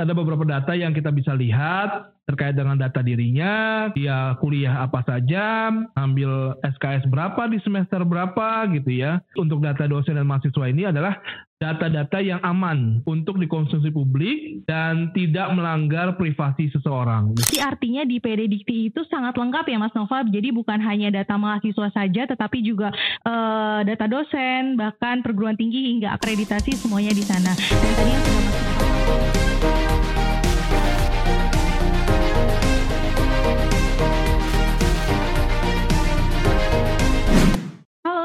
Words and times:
ada 0.00 0.16
beberapa 0.16 0.48
data 0.48 0.72
yang 0.72 0.96
kita 0.96 1.12
bisa 1.12 1.36
lihat 1.36 2.16
terkait 2.24 2.54
dengan 2.54 2.78
data 2.78 3.02
dirinya, 3.02 3.86
dia 3.92 4.38
kuliah 4.38 4.86
apa 4.86 5.04
saja, 5.04 5.68
ambil 5.98 6.56
SKS 6.64 7.10
berapa 7.10 7.50
di 7.50 7.58
semester 7.60 8.00
berapa 8.06 8.70
gitu 8.72 8.88
ya. 8.88 9.20
Untuk 9.36 9.60
data 9.60 9.84
dosen 9.90 10.16
dan 10.16 10.24
mahasiswa 10.24 10.64
ini 10.70 10.88
adalah 10.88 11.18
data-data 11.58 12.18
yang 12.18 12.40
aman 12.42 13.02
untuk 13.06 13.38
dikonsumsi 13.38 13.94
publik 13.94 14.66
dan 14.66 15.14
tidak 15.14 15.50
melanggar 15.54 16.18
privasi 16.18 16.70
seseorang. 16.74 17.34
Jadi 17.38 17.58
artinya 17.62 18.02
di 18.02 18.18
PD 18.18 18.50
Dikti 18.50 18.90
itu 18.90 19.02
sangat 19.06 19.38
lengkap 19.38 19.70
ya 19.70 19.78
Mas 19.78 19.94
Nova. 19.94 20.26
Jadi 20.26 20.50
bukan 20.50 20.78
hanya 20.82 21.10
data 21.10 21.38
mahasiswa 21.38 21.90
saja 21.94 22.22
tetapi 22.26 22.64
juga 22.66 22.90
uh, 23.26 23.82
data 23.86 24.06
dosen, 24.10 24.74
bahkan 24.74 25.22
perguruan 25.22 25.58
tinggi 25.58 25.94
hingga 25.94 26.14
akreditasi 26.18 26.74
semuanya 26.80 27.14
di 27.14 27.22
sana. 27.22 27.54
Dan 27.54 27.92
tadi 27.94 28.10
yang 28.10 28.22
sudah 28.26 28.42
Mas 28.42 28.62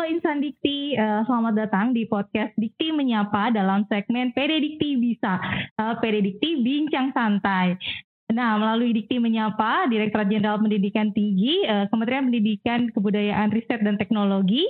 Insan 0.08 0.42
Dikti, 0.42 0.98
uh, 0.98 1.22
selamat 1.30 1.54
datang 1.54 1.86
di 1.94 2.08
podcast 2.10 2.50
Dikti 2.58 2.96
Menyapa 2.96 3.54
dalam 3.54 3.86
segmen 3.86 4.34
PD 4.34 4.58
Dikti 4.64 4.98
Bisa, 4.98 5.38
uh, 5.78 5.94
PD 6.02 6.26
Dikti 6.26 6.66
Bincang 6.66 7.14
Santai. 7.14 7.78
Nah, 8.34 8.58
melalui 8.58 8.98
Dikti 8.98 9.22
Menyapa, 9.22 9.86
Direktorat 9.86 10.26
Jenderal 10.32 10.58
Pendidikan 10.58 11.14
Tinggi, 11.14 11.62
uh, 11.70 11.86
Kementerian 11.94 12.34
Pendidikan, 12.34 12.90
Kebudayaan, 12.90 13.54
Riset, 13.54 13.86
dan 13.86 14.02
Teknologi, 14.02 14.66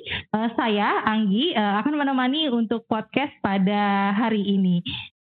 saya, 0.59 1.07
Anggi, 1.07 1.55
akan 1.55 1.95
menemani 1.95 2.51
untuk 2.51 2.83
podcast 2.89 3.31
pada 3.39 4.11
hari 4.19 4.43
ini. 4.43 4.83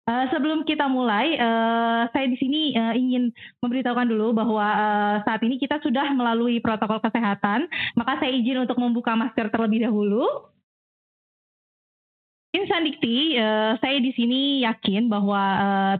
Uh, 0.07 0.23
sebelum 0.31 0.63
kita 0.63 0.87
mulai, 0.87 1.35
uh, 1.35 2.07
saya 2.15 2.31
di 2.31 2.39
sini 2.39 2.71
uh, 2.79 2.95
ingin 2.95 3.27
memberitahukan 3.59 4.07
dulu 4.07 4.39
bahwa 4.39 4.63
uh, 4.63 5.15
saat 5.27 5.43
ini 5.43 5.59
kita 5.59 5.83
sudah 5.83 6.15
melalui 6.15 6.63
protokol 6.63 7.03
kesehatan, 7.03 7.67
maka 7.91 8.15
saya 8.23 8.31
izin 8.31 8.63
untuk 8.63 8.79
membuka 8.79 9.19
masker 9.19 9.51
terlebih 9.51 9.83
dahulu. 9.83 10.23
Insan 12.55 12.87
Dikti, 12.87 13.37
saya 13.83 14.01
di 14.01 14.09
sini 14.17 14.65
yakin 14.65 15.11
bahwa 15.11 15.37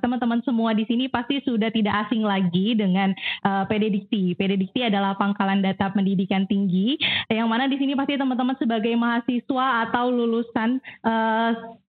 teman-teman 0.01 0.41
semua 0.41 0.73
di 0.73 0.89
sini 0.89 1.05
pasti 1.05 1.37
sudah 1.43 1.69
tidak 1.69 2.07
asing 2.07 2.25
lagi 2.25 2.73
dengan 2.73 3.13
uh, 3.45 3.67
PD 3.69 3.93
Dikti. 3.93 4.33
PD 4.33 4.55
Dikti 4.65 4.81
adalah 4.87 5.13
pangkalan 5.19 5.61
data 5.61 5.91
pendidikan 5.93 6.49
tinggi, 6.49 6.97
yang 7.29 7.45
mana 7.45 7.69
di 7.69 7.77
sini 7.77 7.93
pasti 7.93 8.17
teman-teman 8.17 8.57
sebagai 8.57 8.95
mahasiswa 8.95 9.85
atau 9.85 10.09
lulusan 10.09 10.81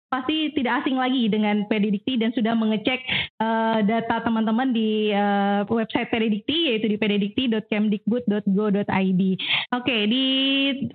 pasti 0.08 0.56
tidak 0.56 0.80
asing 0.82 0.96
lagi 0.96 1.28
dengan 1.28 1.68
Pedidikti 1.68 2.16
dan 2.16 2.32
sudah 2.32 2.56
mengecek 2.56 3.04
uh, 3.40 3.82
data 3.84 4.20
teman-teman 4.24 4.72
di 4.72 5.12
uh, 5.12 5.68
website 5.68 6.08
Pedidikti 6.08 6.72
yaitu 6.72 6.88
di 6.88 6.96
pedidikti.kemdikbud.go.id. 6.96 8.88
Oke, 8.88 9.36
okay, 9.84 10.00
di 10.08 10.24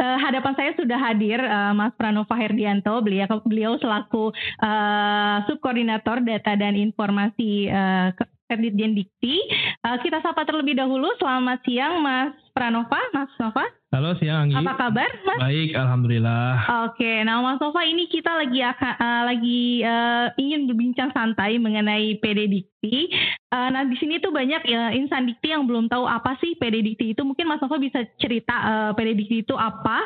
uh, 0.01 0.17
hadapan 0.17 0.57
saya 0.57 0.73
sudah 0.75 0.97
hadir 0.97 1.37
uh, 1.39 1.73
Mas 1.77 1.93
Pranova 1.95 2.35
Herdianto, 2.35 3.01
beliau 3.05 3.29
beliau 3.45 3.77
selaku 3.79 4.33
uh, 4.65 5.45
subkoordinator 5.45 6.25
data 6.25 6.57
dan 6.57 6.73
informasi 6.73 7.69
uh, 7.69 8.09
Dirjen 8.53 8.93
Dikti. 8.93 9.41
Uh, 9.81 9.97
kita 10.05 10.21
sapa 10.21 10.45
terlebih 10.45 10.77
dahulu. 10.77 11.09
Selamat 11.17 11.57
siang 11.65 12.05
Mas 12.05 12.37
Pranova, 12.53 13.01
Mas 13.09 13.33
Nova. 13.41 13.65
Halo 13.89 14.13
siang 14.21 14.45
Anggi. 14.45 14.53
Apa 14.53 14.77
kabar 14.77 15.09
Mas? 15.25 15.41
Baik, 15.41 15.73
alhamdulillah. 15.73 16.53
Oke, 16.85 17.25
nah 17.25 17.41
Mas 17.41 17.57
Nova 17.57 17.81
ini 17.81 18.05
kita 18.05 18.29
lagi 18.29 18.61
uh, 18.61 19.21
lagi 19.25 19.81
uh, 19.81 20.29
ingin 20.37 20.69
berbincang 20.69 21.09
santai 21.17 21.57
mengenai 21.57 22.21
PD 22.21 22.45
Dikti. 22.45 23.09
Uh, 23.49 23.73
nah 23.73 23.81
di 23.89 23.97
sini 23.97 24.21
tuh 24.21 24.29
banyak 24.29 24.69
uh, 24.69 24.93
insan 24.93 25.25
Dikti 25.25 25.49
yang 25.49 25.65
belum 25.65 25.89
tahu 25.89 26.05
apa 26.05 26.37
sih 26.45 26.53
PD 26.53 26.85
Dikti 26.85 27.17
itu. 27.17 27.25
Mungkin 27.25 27.49
Mas 27.49 27.57
Nova 27.57 27.81
bisa 27.81 28.05
cerita 28.21 28.53
uh, 28.53 28.91
PD 28.93 29.17
Dikti 29.17 29.49
itu 29.49 29.57
apa 29.57 30.05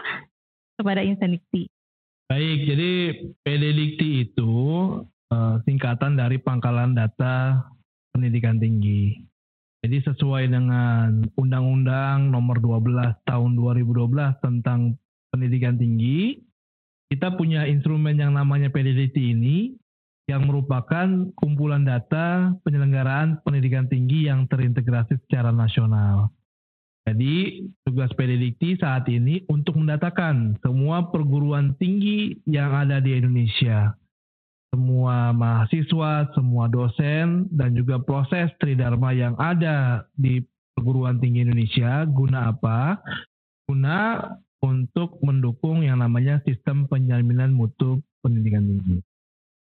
kepada 0.80 1.04
insan 1.04 1.36
Dikti. 1.36 1.67
Baik, 2.32 2.60
jadi 2.64 2.92
PD 3.43 3.64
Dikti 3.76 4.10
itu 4.23 4.55
uh, 5.36 5.60
singkatan 5.67 6.16
dari 6.16 6.39
Pangkalan 6.39 6.95
Data 6.95 7.60
Pendidikan 8.16 8.55
Tinggi. 8.55 9.27
Jadi 9.87 10.03
sesuai 10.03 10.52
dengan 10.52 11.23
Undang-Undang 11.39 12.27
Nomor 12.27 12.59
12 12.59 13.23
Tahun 13.23 13.52
2012 13.55 14.36
tentang 14.43 14.99
Pendidikan 15.31 15.80
Tinggi, 15.80 16.43
kita 17.08 17.31
punya 17.39 17.64
instrumen 17.64 18.20
yang 18.20 18.36
namanya 18.36 18.67
PDDT 18.67 19.15
ini 19.15 19.80
yang 20.27 20.43
merupakan 20.43 21.31
kumpulan 21.39 21.87
data 21.87 22.52
penyelenggaraan 22.67 23.39
pendidikan 23.48 23.87
tinggi 23.87 24.27
yang 24.27 24.43
terintegrasi 24.52 25.23
secara 25.23 25.55
nasional. 25.55 26.36
Jadi 27.08 27.64
tugas 27.87 28.11
PDDT 28.11 28.83
saat 28.83 29.08
ini 29.08 29.48
untuk 29.48 29.80
mendatakan 29.80 30.59
semua 30.59 31.15
perguruan 31.15 31.80
tinggi 31.80 32.36
yang 32.43 32.75
ada 32.75 32.99
di 32.99 33.15
Indonesia 33.15 33.95
semua 34.77 35.33
mahasiswa, 35.33 36.30
semua 36.38 36.70
dosen, 36.70 37.49
dan 37.49 37.73
juga 37.73 37.98
proses 37.98 38.54
Tridharma 38.61 39.10
yang 39.10 39.33
ada 39.42 40.05
di 40.14 40.45
perguruan 40.77 41.17
tinggi 41.17 41.42
Indonesia 41.42 42.05
guna 42.05 42.54
apa? 42.54 43.02
Guna 43.66 44.21
untuk 44.61 45.17
mendukung 45.26 45.82
yang 45.82 45.98
namanya 45.98 46.37
sistem 46.45 46.86
penjaminan 46.86 47.58
mutu 47.58 48.05
pendidikan 48.21 48.70
tinggi. 48.70 49.02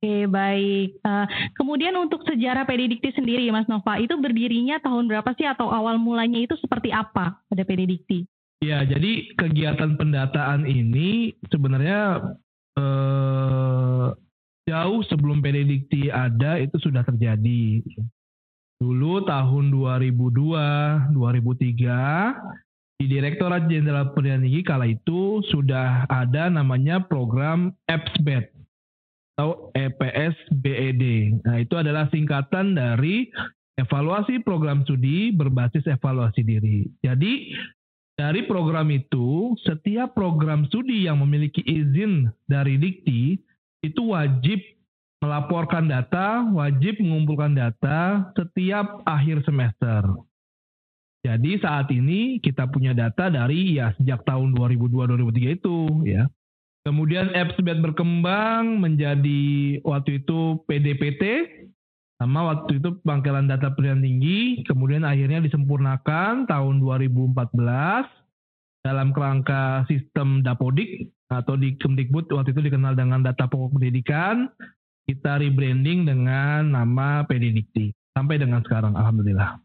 Oke, 0.00 0.25
baik. 0.25 1.00
Uh, 1.04 1.28
kemudian 1.53 1.93
untuk 2.00 2.25
sejarah 2.25 2.64
Pedidikti 2.64 3.12
sendiri, 3.12 3.44
Mas 3.53 3.69
Nova, 3.69 4.00
itu 4.00 4.16
berdirinya 4.16 4.81
tahun 4.81 5.04
berapa 5.04 5.37
sih 5.37 5.44
atau 5.44 5.69
awal 5.69 6.00
mulanya 6.00 6.41
itu 6.41 6.56
seperti 6.60 6.93
apa 6.97 7.44
pada 7.44 7.62
Pedidikti? 7.64 8.25
Ya, 8.64 8.81
jadi 8.88 9.37
kegiatan 9.37 10.00
pendataan 10.00 10.64
ini 10.64 11.37
sebenarnya 11.53 12.20
eh, 12.81 14.09
jauh 14.64 15.04
sebelum 15.08 15.44
Benedikti 15.44 16.08
ada 16.08 16.56
itu 16.60 16.80
sudah 16.80 17.04
terjadi. 17.04 17.84
Dulu 18.80 19.25
tahun 19.25 19.70
2002, 19.70 21.14
2003 21.14 23.00
di 23.00 23.04
Direktorat 23.08 23.69
Jenderal 23.69 24.12
Pendidikan 24.12 24.44
Tinggi 24.44 24.62
kala 24.64 24.86
itu 24.88 25.44
sudah 25.52 26.08
ada 26.08 26.48
namanya 26.48 27.04
program 27.04 27.72
EPSBED 27.88 28.50
atau 29.34 29.75
EPS 29.75 30.36
BED. 30.62 31.02
Nah, 31.42 31.58
itu 31.58 31.75
adalah 31.75 32.06
singkatan 32.14 32.78
dari 32.78 33.28
evaluasi 33.75 34.46
program 34.46 34.86
studi 34.86 35.34
berbasis 35.34 35.82
evaluasi 35.91 36.46
diri. 36.46 36.86
Jadi 37.02 37.50
dari 38.14 38.46
program 38.46 38.94
itu, 38.94 39.58
setiap 39.66 40.14
program 40.14 40.70
studi 40.70 41.10
yang 41.10 41.19
memiliki 41.19 41.66
izin 41.66 42.31
dari 42.46 42.78
Dikti 42.78 43.34
itu 43.84 44.00
wajib 44.17 44.61
melaporkan 45.21 45.89
data, 45.89 46.45
wajib 46.53 47.00
mengumpulkan 47.00 47.56
data 47.56 48.28
setiap 48.37 49.05
akhir 49.09 49.45
semester. 49.45 50.05
Jadi 51.25 51.56
saat 51.56 51.89
ini 51.89 52.37
kita 52.44 52.69
punya 52.69 52.93
data 52.93 53.33
dari 53.33 53.81
ya 53.81 53.97
sejak 53.97 54.28
tahun 54.28 54.53
2002-2003 54.53 55.56
itu 55.56 55.77
ya. 56.05 56.28
Kemudian 56.84 57.33
AppsBet 57.33 57.81
berkembang 57.81 58.77
menjadi 58.77 59.81
waktu 59.89 60.21
itu 60.21 60.61
PDPT 60.69 61.49
sama 62.21 62.44
waktu 62.53 62.77
itu 62.77 63.00
pangkalan 63.00 63.49
data 63.49 63.73
pendidikan 63.73 64.05
tinggi, 64.05 64.41
kemudian 64.69 65.03
akhirnya 65.03 65.41
disempurnakan 65.41 66.44
tahun 66.44 66.84
2014 66.84 67.56
dalam 68.84 69.17
kerangka 69.17 69.89
sistem 69.89 70.44
Dapodik 70.44 71.09
atau 71.41 71.59
di 71.59 71.75
Kemdikbud 71.75 72.31
waktu 72.31 72.53
itu 72.53 72.62
dikenal 72.69 72.95
dengan 72.95 73.25
data 73.25 73.49
pokok 73.49 73.81
pendidikan, 73.81 74.47
kita 75.09 75.41
rebranding 75.41 76.06
dengan 76.06 76.71
nama 76.71 77.25
Pedidikti 77.27 77.91
sampai 78.15 78.39
dengan 78.39 78.62
sekarang 78.62 78.94
alhamdulillah. 78.94 79.63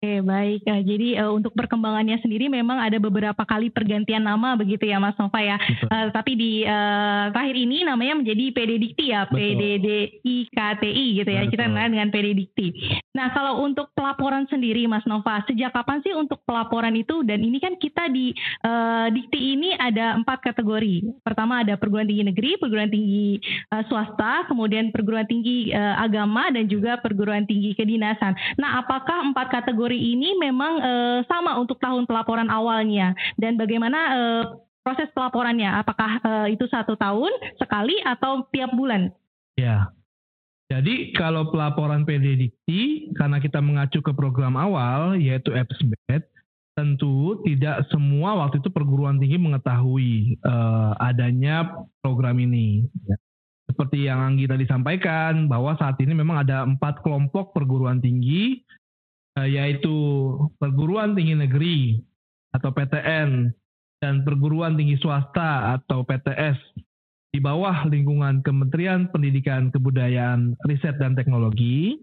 Oke 0.00 0.24
baik, 0.24 0.64
uh, 0.64 0.80
jadi 0.80 1.20
uh, 1.20 1.36
untuk 1.36 1.52
perkembangannya 1.52 2.16
sendiri 2.24 2.48
memang 2.48 2.80
ada 2.80 2.96
beberapa 2.96 3.44
kali 3.44 3.68
pergantian 3.68 4.24
nama 4.24 4.56
begitu 4.56 4.88
ya 4.88 4.96
Mas 4.96 5.12
Nova 5.20 5.36
ya. 5.44 5.60
Uh, 5.92 6.08
tapi 6.08 6.40
di 6.40 6.64
uh, 6.64 7.28
terakhir 7.28 7.52
ini 7.60 7.84
namanya 7.84 8.16
menjadi 8.16 8.48
PD 8.48 8.80
Dikti 8.80 9.12
ya, 9.12 9.28
PDDIKTI 9.28 11.04
gitu 11.20 11.28
ya. 11.28 11.44
Betul. 11.44 11.52
Kita 11.52 11.64
kenal 11.68 11.92
dengan 11.92 12.08
PD 12.08 12.32
Dikti. 12.32 12.68
Nah 13.12 13.28
kalau 13.36 13.60
untuk 13.60 13.92
pelaporan 13.92 14.48
sendiri 14.48 14.88
Mas 14.88 15.04
Nova, 15.04 15.44
sejak 15.44 15.76
kapan 15.76 16.00
sih 16.00 16.16
untuk 16.16 16.40
pelaporan 16.48 16.96
itu? 16.96 17.20
Dan 17.20 17.44
ini 17.44 17.60
kan 17.60 17.76
kita 17.76 18.08
di 18.08 18.32
uh, 18.64 19.12
Dikti 19.12 19.52
ini 19.52 19.76
ada 19.76 20.16
empat 20.16 20.40
kategori. 20.48 21.20
Pertama 21.20 21.60
ada 21.60 21.76
perguruan 21.76 22.08
tinggi 22.08 22.24
negeri, 22.24 22.56
perguruan 22.56 22.88
tinggi 22.88 23.36
uh, 23.68 23.84
swasta, 23.84 24.48
kemudian 24.48 24.96
perguruan 24.96 25.28
tinggi 25.28 25.76
uh, 25.76 26.00
agama 26.00 26.48
dan 26.48 26.72
juga 26.72 26.96
perguruan 27.04 27.44
tinggi 27.44 27.76
kedinasan. 27.76 28.32
Nah 28.56 28.80
apakah 28.80 29.28
empat 29.28 29.60
kategori 29.60 29.89
ini 29.98 30.38
memang 30.38 30.72
uh, 30.78 31.18
sama 31.26 31.58
untuk 31.58 31.80
tahun 31.82 32.06
pelaporan 32.06 32.46
awalnya 32.52 33.16
dan 33.40 33.58
bagaimana 33.58 33.98
uh, 34.12 34.42
proses 34.84 35.08
pelaporannya? 35.14 35.70
Apakah 35.80 36.10
uh, 36.22 36.46
itu 36.50 36.66
satu 36.68 36.94
tahun 36.96 37.30
sekali 37.58 37.98
atau 38.04 38.46
tiap 38.50 38.72
bulan? 38.74 39.12
Ya, 39.58 39.92
Jadi 40.70 41.10
kalau 41.18 41.50
pelaporan 41.50 42.06
PD 42.06 42.38
Dikti, 42.38 43.10
karena 43.18 43.42
kita 43.42 43.58
mengacu 43.58 43.98
ke 43.98 44.14
program 44.14 44.54
awal, 44.54 45.18
yaitu 45.18 45.50
EPSBED, 45.50 46.22
tentu 46.78 47.42
tidak 47.42 47.90
semua 47.90 48.38
waktu 48.38 48.62
itu 48.62 48.70
perguruan 48.70 49.18
tinggi 49.18 49.36
mengetahui 49.36 50.38
uh, 50.46 50.94
adanya 51.02 51.84
program 51.98 52.38
ini. 52.38 52.86
Ya. 53.02 53.18
Seperti 53.66 54.06
yang 54.06 54.18
Anggi 54.22 54.46
tadi 54.46 54.66
sampaikan, 54.66 55.50
bahwa 55.50 55.74
saat 55.78 55.98
ini 55.98 56.14
memang 56.14 56.42
ada 56.42 56.62
empat 56.62 57.02
kelompok 57.02 57.50
perguruan 57.50 57.98
tinggi, 57.98 58.62
yaitu 59.46 59.94
perguruan 60.58 61.14
tinggi 61.14 61.36
negeri 61.36 61.78
atau 62.50 62.74
PTN, 62.74 63.54
dan 64.00 64.24
perguruan 64.24 64.74
tinggi 64.74 64.96
swasta 64.96 65.76
atau 65.76 66.02
PTS 66.02 66.56
di 67.30 67.38
bawah 67.38 67.86
lingkungan 67.86 68.42
Kementerian 68.42 69.06
Pendidikan 69.12 69.70
Kebudayaan, 69.70 70.58
Riset 70.66 70.98
dan 70.98 71.14
Teknologi. 71.14 72.00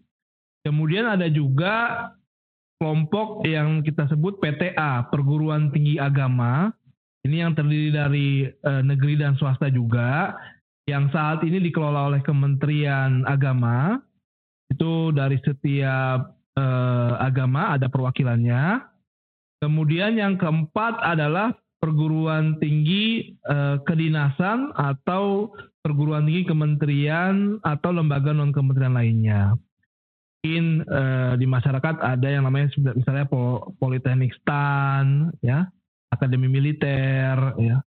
Kemudian 0.64 1.10
ada 1.10 1.28
juga 1.28 2.08
kelompok 2.80 3.44
yang 3.44 3.82
kita 3.82 4.08
sebut 4.08 4.40
PTA, 4.40 5.10
Perguruan 5.10 5.74
Tinggi 5.74 5.98
Agama. 6.00 6.72
Ini 7.26 7.44
yang 7.44 7.58
terdiri 7.58 7.90
dari 7.92 8.30
e, 8.48 8.72
negeri 8.86 9.20
dan 9.20 9.36
swasta 9.36 9.68
juga, 9.68 10.38
yang 10.88 11.12
saat 11.12 11.44
ini 11.44 11.60
dikelola 11.60 12.14
oleh 12.14 12.22
Kementerian 12.24 13.28
Agama. 13.28 14.00
Itu 14.72 15.12
dari 15.12 15.36
setiap 15.44 16.40
e, 16.56 16.66
agama 17.28 17.76
ada 17.76 17.92
perwakilannya. 17.92 18.82
Kemudian 19.58 20.16
yang 20.16 20.38
keempat 20.38 21.02
adalah 21.02 21.52
perguruan 21.78 22.58
tinggi 22.58 23.38
eh, 23.46 23.78
kedinasan 23.86 24.74
atau 24.74 25.54
perguruan 25.82 26.26
tinggi 26.26 26.46
kementerian 26.50 27.62
atau 27.62 27.90
lembaga 27.94 28.34
non 28.34 28.54
kementerian 28.54 28.98
lainnya. 28.98 29.54
Mungkin 30.42 30.86
eh, 30.86 31.34
di 31.38 31.48
masyarakat 31.50 31.96
ada 32.02 32.28
yang 32.28 32.46
namanya 32.46 32.70
misalnya 32.94 33.26
Politeknik 33.82 34.34
STAN, 34.42 35.34
ya, 35.42 35.66
Akademi 36.14 36.50
Militer, 36.50 37.58
ya, 37.58 37.82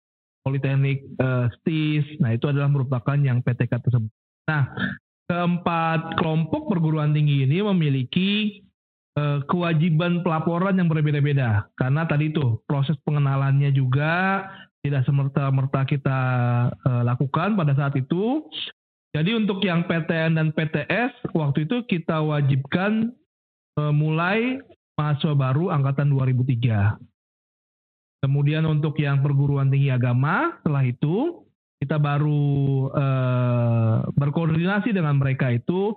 Politeknik 0.45 1.05
eh, 1.17 1.47
STIS. 1.59 2.17
Nah 2.21 2.33
itu 2.33 2.49
adalah 2.49 2.69
merupakan 2.69 3.17
yang 3.17 3.41
PTK 3.41 3.73
tersebut. 3.83 4.11
Nah 4.49 4.63
keempat 5.29 6.17
kelompok 6.17 6.73
perguruan 6.73 7.13
tinggi 7.13 7.45
ini 7.45 7.61
memiliki 7.61 8.63
kewajiban 9.51 10.23
pelaporan 10.23 10.79
yang 10.79 10.87
berbeda-beda 10.87 11.67
karena 11.75 12.07
tadi 12.07 12.31
itu 12.31 12.63
proses 12.63 12.95
pengenalannya 13.03 13.67
juga 13.75 14.47
tidak 14.79 15.03
semerta-merta 15.03 15.83
kita 15.83 16.19
uh, 16.71 17.03
lakukan 17.03 17.59
pada 17.59 17.75
saat 17.75 17.95
itu. 17.99 18.47
Jadi 19.09 19.33
untuk 19.33 19.59
yang 19.65 19.89
PTN 19.89 20.37
dan 20.37 20.47
PTS 20.53 21.33
waktu 21.33 21.65
itu 21.65 21.81
kita 21.89 22.21
wajibkan 22.21 23.09
uh, 23.75 23.91
mulai 23.91 24.61
mahasiswa 24.95 25.33
baru 25.33 25.73
angkatan 25.73 26.13
2003. 26.13 27.01
Kemudian 28.19 28.67
untuk 28.67 28.99
yang 28.99 29.23
perguruan 29.23 29.71
tinggi 29.71 29.89
agama 29.89 30.59
setelah 30.61 30.83
itu 30.83 31.47
kita 31.79 31.95
baru 31.95 32.91
uh, 32.91 33.97
berkoordinasi 34.13 34.91
dengan 34.91 35.15
mereka 35.15 35.47
itu 35.55 35.95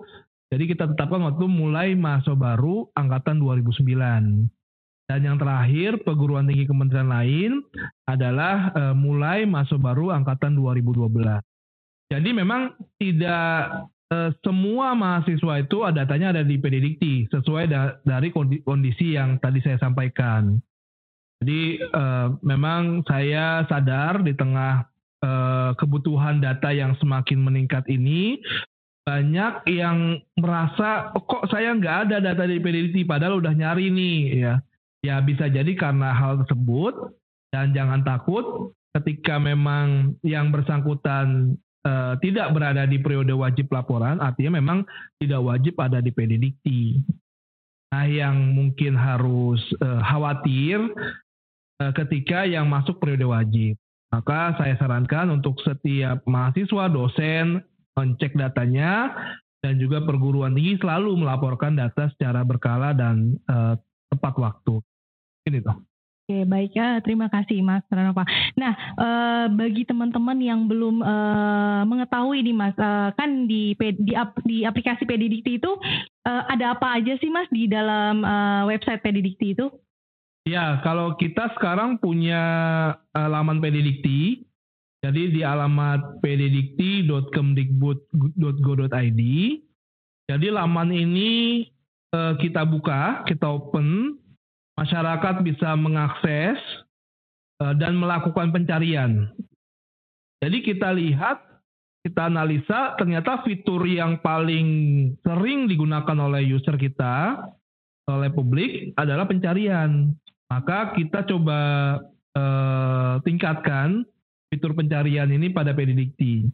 jadi 0.53 0.69
kita 0.69 0.85
tetapkan 0.93 1.25
waktu 1.25 1.49
mulai 1.49 1.97
mahasiswa 1.97 2.37
baru 2.37 2.85
angkatan 2.93 3.41
2009. 3.41 4.53
Dan 5.09 5.19
yang 5.25 5.41
terakhir 5.41 6.05
perguruan 6.05 6.45
tinggi 6.45 6.69
kementerian 6.69 7.09
lain 7.09 7.65
adalah 8.05 8.69
uh, 8.71 8.95
mulai 8.95 9.49
mahasiswa 9.49 9.81
baru 9.81 10.13
angkatan 10.13 10.53
2012. 10.53 11.09
Jadi 12.13 12.29
memang 12.37 12.77
tidak 13.01 13.89
uh, 14.13 14.29
semua 14.45 14.93
mahasiswa 14.93 15.57
itu 15.57 15.81
datanya 15.89 16.37
ada 16.37 16.45
di 16.45 16.61
Pedidikti 16.61 17.25
sesuai 17.33 17.65
da 17.65 17.97
dari 18.05 18.29
kondisi 18.61 19.17
yang 19.17 19.41
tadi 19.41 19.57
saya 19.65 19.81
sampaikan. 19.81 20.61
Jadi 21.41 21.81
uh, 21.81 22.37
memang 22.45 23.01
saya 23.09 23.65
sadar 23.65 24.21
di 24.21 24.37
tengah 24.37 24.85
kebutuhan 25.79 26.43
data 26.43 26.75
yang 26.75 26.99
semakin 26.99 27.39
meningkat 27.39 27.87
ini, 27.87 28.43
banyak 29.03 29.67
yang 29.67 30.23
merasa 30.39 31.11
oh, 31.11 31.23
kok 31.27 31.51
saya 31.51 31.75
nggak 31.75 31.97
ada 32.07 32.17
data 32.23 32.47
di 32.47 32.59
PDDT 32.63 33.03
padahal 33.03 33.43
udah 33.43 33.51
nyari 33.51 33.91
nih 33.91 34.19
ya. 34.39 34.55
Ya 35.03 35.19
bisa 35.19 35.51
jadi 35.51 35.67
karena 35.75 36.15
hal 36.15 36.43
tersebut. 36.43 37.11
Dan 37.51 37.75
jangan 37.75 38.01
takut 38.01 38.73
ketika 38.97 39.37
memang 39.37 40.17
yang 40.25 40.49
bersangkutan 40.49 41.59
uh, 41.85 42.15
tidak 42.23 42.49
berada 42.55 42.87
di 42.87 42.97
periode 42.97 43.33
wajib 43.35 43.69
laporan 43.69 44.17
artinya 44.21 44.57
memang 44.57 44.85
tidak 45.21 45.41
wajib 45.43 45.77
ada 45.77 46.01
di 46.01 46.09
PDDT 46.09 46.65
nah 47.93 48.09
yang 48.09 48.57
mungkin 48.57 48.97
harus 48.97 49.61
uh, 49.81 50.01
khawatir 50.01 50.81
uh, 51.77 51.91
ketika 51.93 52.41
yang 52.49 52.65
masuk 52.65 52.97
periode 52.97 53.27
wajib. 53.29 53.77
Maka 54.09 54.53
saya 54.61 54.77
sarankan 54.77 55.33
untuk 55.33 55.57
setiap 55.65 56.21
mahasiswa 56.29 56.85
dosen 56.89 57.65
mencek 57.93 58.33
datanya 58.33 59.13
dan 59.63 59.79
juga 59.79 60.03
perguruan 60.03 60.51
tinggi 60.51 60.75
selalu 60.81 61.23
melaporkan 61.23 61.77
data 61.79 62.11
secara 62.11 62.43
berkala 62.43 62.91
dan 62.91 63.39
uh, 63.47 63.79
tepat 64.11 64.35
waktu. 64.35 64.83
Ini 65.47 65.63
tuh. 65.63 65.77
Oke, 66.23 66.47
baik 66.47 66.71
ya. 66.71 67.03
Terima 67.03 67.27
kasih 67.27 67.59
Mas 67.59 67.83
Ranova. 67.91 68.23
Nah, 68.55 68.71
uh, 68.95 69.45
bagi 69.51 69.83
teman-teman 69.83 70.39
yang 70.39 70.71
belum 70.71 71.03
uh, 71.03 71.83
mengetahui 71.83 72.39
nih 72.47 72.55
Mas, 72.55 72.75
uh, 72.79 73.11
kan 73.19 73.43
di 73.43 73.75
di, 73.75 74.15
di 74.47 74.57
aplikasi 74.63 75.03
Pedidikti 75.03 75.59
itu 75.59 75.71
uh, 76.23 76.43
ada 76.47 76.79
apa 76.79 76.95
aja 76.95 77.19
sih 77.19 77.27
Mas 77.27 77.51
di 77.51 77.67
dalam 77.67 78.23
uh, 78.23 78.63
website 78.71 79.03
Pedidikti 79.03 79.51
itu? 79.51 79.67
Ya, 80.47 80.79
kalau 80.79 81.19
kita 81.19 81.51
sekarang 81.59 81.99
punya 81.99 82.43
uh, 83.11 83.27
laman 83.27 83.59
Pedidikti, 83.59 84.47
jadi 85.03 85.35
di 85.35 85.43
alamat 85.43 86.23
pddikti.kemdikbud.go.id. 86.23 89.21
Jadi 90.23 90.47
laman 90.47 90.95
ini 90.95 91.67
eh, 92.15 92.33
kita 92.39 92.63
buka, 92.63 93.27
kita 93.27 93.51
open, 93.51 94.15
masyarakat 94.79 95.43
bisa 95.43 95.75
mengakses 95.75 96.55
eh, 97.59 97.75
dan 97.83 97.99
melakukan 97.99 98.55
pencarian. 98.55 99.27
Jadi 100.39 100.63
kita 100.63 100.95
lihat, 100.95 101.51
kita 102.07 102.31
analisa, 102.31 102.95
ternyata 102.95 103.43
fitur 103.43 103.83
yang 103.83 104.23
paling 104.23 104.67
sering 105.19 105.67
digunakan 105.67 106.15
oleh 106.15 106.47
user 106.47 106.79
kita, 106.79 107.43
oleh 108.07 108.31
publik 108.31 108.95
adalah 108.95 109.27
pencarian. 109.27 110.15
Maka 110.47 110.95
kita 110.95 111.27
coba 111.27 111.59
eh, 112.39 113.19
tingkatkan 113.27 114.07
fitur 114.53 114.77
pencarian 114.77 115.25
ini 115.33 115.49
pada 115.49 115.73
Pedidikti. 115.73 116.45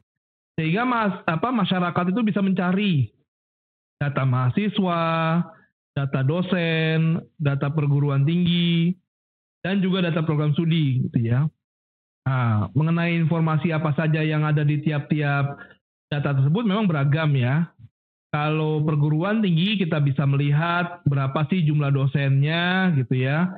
Sehingga 0.56 0.88
mas, 0.88 1.20
apa, 1.28 1.52
masyarakat 1.52 2.16
itu 2.16 2.22
bisa 2.24 2.40
mencari 2.40 3.12
data 4.00 4.24
mahasiswa, 4.24 5.04
data 5.92 6.20
dosen, 6.24 7.20
data 7.36 7.68
perguruan 7.68 8.24
tinggi, 8.24 8.96
dan 9.60 9.84
juga 9.84 10.08
data 10.08 10.24
program 10.24 10.56
studi 10.56 11.04
gitu 11.04 11.20
ya. 11.20 11.44
Nah, 12.24 12.72
mengenai 12.72 13.20
informasi 13.20 13.76
apa 13.76 13.92
saja 13.96 14.24
yang 14.24 14.48
ada 14.48 14.64
di 14.64 14.80
tiap-tiap 14.80 15.60
data 16.08 16.30
tersebut 16.40 16.64
memang 16.64 16.88
beragam 16.88 17.36
ya. 17.36 17.68
Kalau 18.30 18.86
perguruan 18.86 19.42
tinggi 19.42 19.82
kita 19.82 19.98
bisa 19.98 20.22
melihat 20.30 21.02
berapa 21.10 21.50
sih 21.50 21.66
jumlah 21.66 21.90
dosennya 21.90 22.94
gitu 22.94 23.18
ya. 23.18 23.50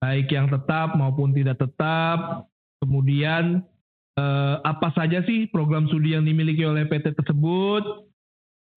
Baik 0.00 0.32
yang 0.32 0.48
tetap 0.48 0.96
maupun 0.96 1.36
tidak 1.36 1.60
tetap. 1.60 2.48
Kemudian 2.80 3.60
eh, 4.18 4.56
apa 4.62 4.88
saja 4.94 5.22
sih 5.26 5.50
program 5.50 5.86
studi 5.90 6.14
yang 6.14 6.26
dimiliki 6.26 6.62
oleh 6.62 6.86
PT 6.86 7.14
tersebut, 7.18 7.82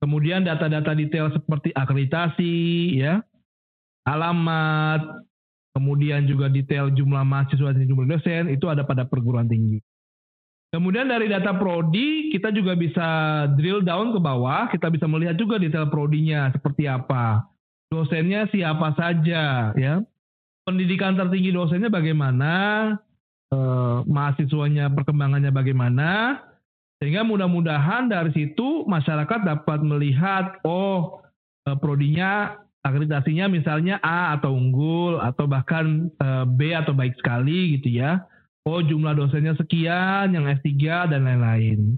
kemudian 0.02 0.46
data-data 0.46 0.94
detail 0.94 1.34
seperti 1.34 1.74
akreditasi, 1.74 2.58
ya, 2.98 3.22
alamat, 4.06 5.02
kemudian 5.78 6.26
juga 6.26 6.50
detail 6.50 6.90
jumlah 6.90 7.22
mahasiswa 7.22 7.70
dan 7.70 7.86
jumlah 7.86 8.10
dosen 8.10 8.50
itu 8.50 8.66
ada 8.66 8.82
pada 8.82 9.06
perguruan 9.06 9.46
tinggi. 9.46 9.78
Kemudian 10.68 11.08
dari 11.08 11.32
data 11.32 11.56
prodi 11.56 12.28
kita 12.28 12.52
juga 12.52 12.76
bisa 12.76 13.08
drill 13.56 13.86
down 13.86 14.12
ke 14.12 14.20
bawah, 14.20 14.68
kita 14.68 14.92
bisa 14.92 15.08
melihat 15.08 15.40
juga 15.40 15.56
detail 15.62 15.88
prodinya 15.88 16.52
seperti 16.52 16.90
apa. 16.92 17.48
Dosennya 17.88 18.52
siapa 18.52 18.92
saja, 19.00 19.72
ya. 19.80 20.04
Pendidikan 20.68 21.16
tertinggi 21.16 21.56
dosennya 21.56 21.88
bagaimana, 21.88 22.52
eh, 23.54 23.98
mahasiswanya 24.06 24.92
perkembangannya 24.92 25.52
bagaimana 25.52 26.42
sehingga 26.98 27.22
mudah-mudahan 27.22 28.10
dari 28.10 28.34
situ 28.34 28.84
masyarakat 28.90 29.46
dapat 29.46 29.80
melihat 29.86 30.58
oh 30.66 31.22
eh, 31.70 31.78
prodinya 31.78 32.58
akreditasinya 32.82 33.52
misalnya 33.52 34.00
A 34.00 34.40
atau 34.40 34.56
unggul 34.56 35.20
atau 35.20 35.46
bahkan 35.46 36.10
eh, 36.10 36.46
B 36.48 36.74
atau 36.74 36.96
baik 36.96 37.20
sekali 37.20 37.78
gitu 37.80 38.02
ya. 38.02 38.24
Oh 38.68 38.84
jumlah 38.84 39.16
dosennya 39.16 39.56
sekian 39.56 40.36
yang 40.36 40.44
S3 40.44 41.08
dan 41.08 41.24
lain-lain. 41.24 41.96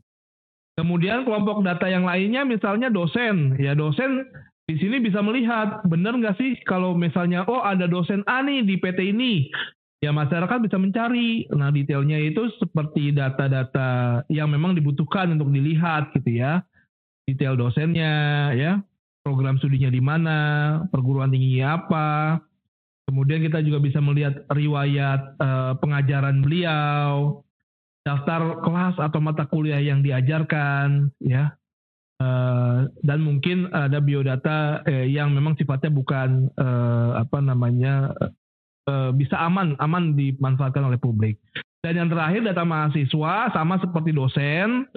Kemudian 0.77 1.25
kelompok 1.25 1.65
data 1.65 1.89
yang 1.89 2.06
lainnya 2.06 2.46
misalnya 2.46 2.94
dosen, 2.94 3.58
ya 3.58 3.74
dosen 3.74 4.24
di 4.70 4.77
sini 4.77 5.01
bisa 5.01 5.20
melihat 5.25 5.82
benar 5.89 6.13
nggak 6.13 6.38
sih 6.38 6.53
kalau 6.63 6.94
misalnya 6.94 7.41
oh 7.50 7.65
ada 7.65 7.89
dosen 7.89 8.22
A 8.29 8.46
nih 8.46 8.62
di 8.63 8.77
PT 8.77 9.12
ini, 9.12 9.50
ya 10.00 10.12
masyarakat 10.15 10.58
bisa 10.63 10.77
mencari. 10.79 11.48
Nah 11.51 11.72
detailnya 11.72 12.20
itu 12.20 12.48
seperti 12.60 13.12
data-data 13.12 14.24
yang 14.32 14.51
memang 14.51 14.75
dibutuhkan 14.75 15.32
untuk 15.36 15.51
dilihat 15.51 16.15
gitu 16.15 16.39
ya, 16.39 16.63
detail 17.27 17.60
dosennya, 17.60 18.51
ya 18.56 18.84
program 19.24 19.60
studinya 19.60 19.91
di 19.91 20.01
mana, 20.01 20.39
perguruan 20.89 21.29
tingginya 21.29 21.77
apa. 21.77 22.39
Kemudian 23.06 23.41
kita 23.41 23.62
juga 23.65 23.82
bisa 23.82 24.00
melihat 24.01 24.46
riwayat 24.53 25.38
uh, 25.41 25.74
pengajaran 25.82 26.46
beliau, 26.46 27.41
daftar 28.06 28.62
kelas 28.63 28.96
atau 28.98 29.20
mata 29.22 29.46
kuliah 29.46 29.82
yang 29.82 30.06
diajarkan 30.06 31.13
ya 31.22 31.53
uh, 32.22 32.89
dan 33.03 33.20
mungkin 33.22 33.70
ada 33.70 34.00
biodata 34.00 34.82
uh, 34.86 35.06
yang 35.06 35.34
memang 35.34 35.58
sifatnya 35.60 35.91
bukan 35.94 36.50
uh, 36.58 37.22
apa 37.22 37.38
namanya 37.44 38.13
uh, 38.89 39.13
bisa 39.13 39.38
aman 39.38 39.77
aman 39.77 40.17
dimanfaatkan 40.17 40.89
oleh 40.89 40.98
publik. 40.98 41.38
Dan 41.86 41.96
yang 41.96 42.10
terakhir 42.12 42.43
data 42.43 42.65
mahasiswa 42.65 43.53
sama 43.53 43.77
seperti 43.79 44.12
dosen. 44.12 44.89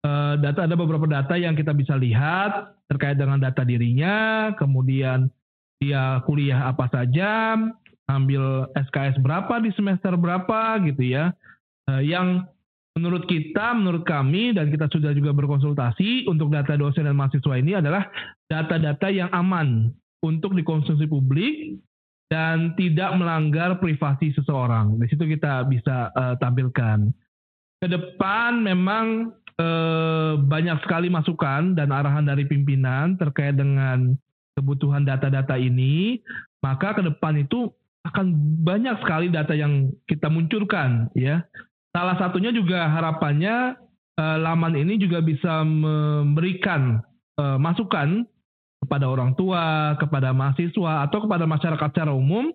Uh, 0.00 0.32
data 0.40 0.64
ada 0.64 0.72
beberapa 0.80 1.04
data 1.04 1.36
yang 1.36 1.52
kita 1.52 1.76
bisa 1.76 1.92
lihat 1.92 2.72
terkait 2.88 3.20
dengan 3.20 3.36
data 3.36 3.60
dirinya 3.68 4.48
kemudian 4.56 5.28
dia 5.76 6.24
kuliah 6.24 6.72
apa 6.72 6.88
saja 6.88 7.60
ambil 8.08 8.64
SKS 8.72 9.20
berapa 9.20 9.60
di 9.60 9.68
semester 9.76 10.16
berapa 10.16 10.80
gitu 10.88 11.04
ya. 11.04 11.36
Uh, 11.84 12.00
yang 12.00 12.48
menurut 12.96 13.28
kita, 13.28 13.76
menurut 13.76 14.02
kami 14.02 14.56
dan 14.56 14.72
kita 14.72 14.90
sudah 14.90 15.14
juga 15.14 15.30
berkonsultasi 15.36 16.26
untuk 16.26 16.50
data 16.50 16.74
dosen 16.74 17.06
dan 17.06 17.14
mahasiswa 17.14 17.54
ini 17.60 17.78
adalah 17.78 18.08
data-data 18.50 19.08
yang 19.12 19.30
aman 19.30 19.94
untuk 20.20 20.52
dikonsumsi 20.52 21.06
publik 21.06 21.80
dan 22.30 22.78
tidak 22.78 23.10
melanggar 23.18 23.76
privasi 23.82 24.30
seseorang. 24.38 24.96
Di 25.02 25.10
situ 25.10 25.26
kita 25.26 25.66
bisa 25.66 26.14
uh, 26.14 26.38
tampilkan. 26.38 27.10
Ke 27.82 27.90
depan 27.90 28.62
memang 28.62 29.34
uh, 29.58 30.38
banyak 30.38 30.78
sekali 30.86 31.10
masukan 31.10 31.74
dan 31.74 31.90
arahan 31.90 32.24
dari 32.24 32.46
pimpinan 32.46 33.18
terkait 33.18 33.58
dengan 33.58 34.14
kebutuhan 34.54 35.02
data-data 35.02 35.58
ini, 35.58 36.22
maka 36.62 36.94
ke 36.94 37.02
depan 37.02 37.42
itu 37.42 37.66
akan 38.06 38.32
banyak 38.62 38.96
sekali 39.02 39.28
data 39.28 39.52
yang 39.52 39.90
kita 40.06 40.30
munculkan 40.30 41.10
ya. 41.18 41.42
Salah 41.90 42.14
satunya 42.14 42.54
juga 42.54 42.86
harapannya 42.86 43.74
uh, 44.14 44.38
laman 44.38 44.78
ini 44.78 45.02
juga 45.02 45.18
bisa 45.18 45.66
memberikan 45.66 47.02
uh, 47.42 47.58
masukan 47.58 48.22
kepada 48.90 49.06
orang 49.06 49.38
tua, 49.38 49.94
kepada 50.02 50.34
mahasiswa 50.34 51.06
atau 51.06 51.22
kepada 51.22 51.46
masyarakat 51.46 51.88
secara 51.94 52.10
umum 52.10 52.50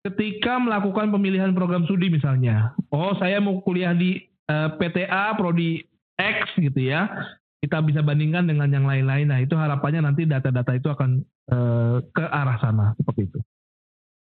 ketika 0.00 0.56
melakukan 0.56 1.12
pemilihan 1.12 1.52
program 1.52 1.84
studi 1.84 2.08
misalnya. 2.08 2.72
Oh, 2.88 3.12
saya 3.20 3.36
mau 3.44 3.60
kuliah 3.60 3.92
di 3.92 4.24
uh, 4.48 4.72
eh, 4.72 4.80
PTA 4.80 5.36
prodi 5.36 5.84
X 6.16 6.56
gitu 6.56 6.88
ya. 6.88 7.12
Kita 7.60 7.84
bisa 7.84 8.00
bandingkan 8.00 8.48
dengan 8.48 8.72
yang 8.72 8.88
lain-lain. 8.88 9.28
Nah, 9.28 9.44
itu 9.44 9.52
harapannya 9.56 10.08
nanti 10.08 10.24
data-data 10.24 10.72
itu 10.72 10.88
akan 10.88 11.20
uh, 11.52 12.00
ke 12.12 12.24
arah 12.32 12.56
sana 12.64 12.96
seperti 12.96 13.28
itu. 13.28 13.38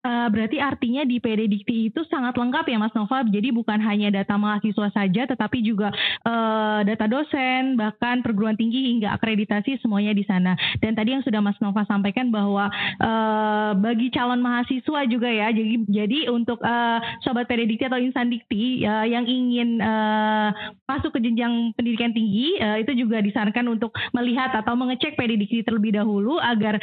Uh, 0.04 0.28
berarti 0.28 0.60
artinya 0.60 1.08
di 1.08 1.24
PD 1.24 1.48
Dikti 1.48 1.88
itu 1.88 2.04
sangat 2.12 2.36
lengkap 2.36 2.68
ya 2.68 2.76
Mas 2.76 2.92
Nova. 2.92 3.24
Jadi 3.24 3.56
bukan 3.56 3.80
hanya 3.80 4.12
data 4.12 4.36
mahasiswa 4.36 4.92
saja, 4.92 5.24
tetapi 5.24 5.64
juga 5.64 5.96
uh, 6.28 6.84
data 6.84 7.08
dosen, 7.08 7.80
bahkan 7.80 8.20
perguruan 8.20 8.60
tinggi 8.60 8.92
hingga 8.92 9.16
akreditasi 9.16 9.80
semuanya 9.80 10.12
di 10.12 10.28
sana. 10.28 10.60
Dan 10.84 11.00
tadi 11.00 11.16
yang 11.16 11.24
sudah 11.24 11.40
Mas 11.40 11.56
Nova 11.64 11.88
sampaikan 11.88 12.36
bahwa 12.36 12.68
uh, 13.00 13.72
bagi 13.80 14.12
calon 14.12 14.44
mahasiswa 14.44 15.08
juga 15.08 15.32
ya. 15.32 15.56
Jadi 15.56 15.88
jadi 15.88 16.28
untuk 16.36 16.60
uh, 16.60 17.00
sobat 17.24 17.48
PD 17.48 17.64
Dikti 17.64 17.88
atau 17.88 17.96
insan 17.96 18.28
Dikti 18.28 18.84
uh, 18.84 19.08
yang 19.08 19.24
ingin 19.24 19.80
uh, 19.80 20.52
masuk 20.84 21.16
ke 21.16 21.24
jenjang 21.24 21.72
pendidikan 21.80 22.12
tinggi 22.12 22.60
uh, 22.60 22.76
itu 22.76 22.92
juga 22.92 23.24
disarankan 23.24 23.72
untuk 23.72 23.96
melihat 24.12 24.52
atau 24.52 24.76
mengecek 24.76 25.16
PD 25.16 25.40
Dikti 25.40 25.64
terlebih 25.64 25.96
dahulu 25.96 26.44
agar 26.44 26.76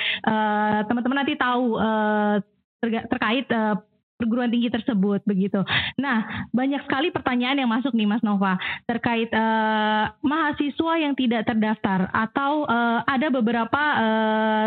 teman-teman 0.88 1.16
uh, 1.16 1.20
nanti 1.20 1.36
tahu 1.36 1.76
uh, 1.76 2.40
terkait 2.80 3.44
uh, 3.52 3.76
perguruan 4.20 4.52
tinggi 4.52 4.68
tersebut 4.68 5.24
begitu. 5.24 5.64
Nah, 5.96 6.48
banyak 6.52 6.84
sekali 6.84 7.08
pertanyaan 7.08 7.64
yang 7.64 7.72
masuk 7.72 7.96
nih 7.96 8.04
Mas 8.04 8.20
Nova 8.20 8.60
terkait 8.84 9.32
uh, 9.32 10.12
mahasiswa 10.20 10.92
yang 11.00 11.16
tidak 11.16 11.48
terdaftar 11.48 12.12
atau 12.12 12.68
uh, 12.68 13.00
ada 13.08 13.32
beberapa 13.32 13.82